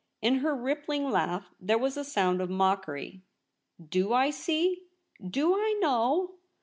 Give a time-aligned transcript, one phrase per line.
[0.19, 3.21] In her rippling laugh there was a sound of mockery.
[3.53, 4.87] * Do I see?
[5.23, 6.37] Do I know